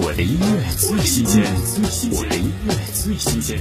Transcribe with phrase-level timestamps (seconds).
[0.00, 1.42] 我的音乐最新鲜，
[2.12, 3.58] 我的音乐最新鲜。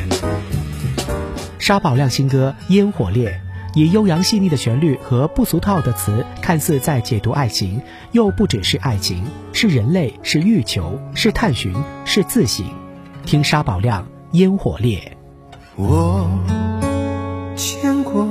[1.58, 3.30] 沙宝亮新歌《烟火烈》，
[3.74, 7.82] 以悠扬细腻的旋律和不俗套的词，看似在解读爱情，
[8.12, 11.74] 又不只是爱情，是人类，是欲求，是探寻，
[12.06, 12.64] 是自省。
[13.26, 15.18] 听沙宝亮《烟火烈》。
[15.82, 16.30] 我
[17.56, 18.28] 见过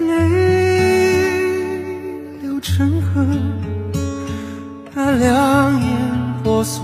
[0.00, 0.28] 泪
[2.42, 3.24] 流成河。
[4.94, 6.82] 那两眼婆娑，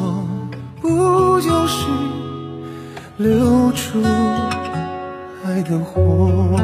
[0.80, 1.87] 不就是
[3.19, 4.02] 流出
[5.45, 6.59] 爱的火？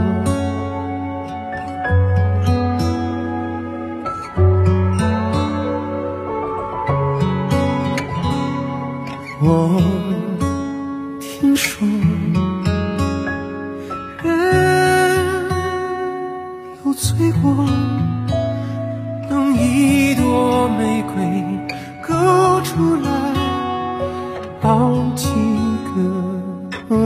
[9.47, 9.79] 我
[11.21, 11.87] 听说，
[14.23, 14.33] 人
[16.87, 17.55] 有罪过，
[21.13, 21.15] 瑰。
[22.07, 23.09] 勾出来
[24.61, 24.71] 抱
[25.17, 25.27] 紧
[25.87, 25.91] 个
[26.89, 26.99] 梦，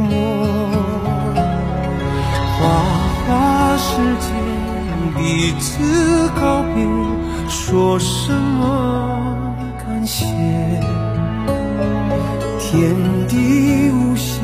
[2.58, 2.60] 花
[3.26, 4.26] 花世界
[5.16, 5.18] 彼
[5.60, 6.84] 此告别，
[7.48, 10.26] 说什么感谢？
[12.58, 12.94] 天
[13.28, 14.40] 地无邪，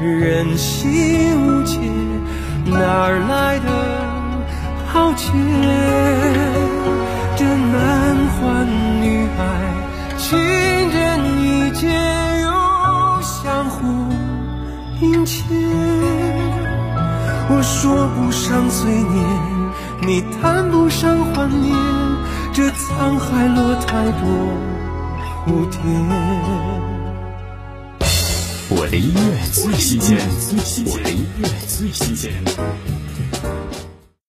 [0.00, 1.78] 人心无界，
[2.66, 3.66] 哪来的
[4.86, 5.30] 豪杰？
[7.36, 8.66] 这难还
[15.24, 15.42] 迎接，
[17.48, 19.04] 我说不上岁月，
[20.06, 21.74] 你谈不上怀念，
[22.52, 24.28] 这沧海落太多
[25.46, 25.80] 蝴蝶。
[28.68, 30.18] 我的音乐最新鲜，
[30.86, 32.32] 我的音乐最新鲜。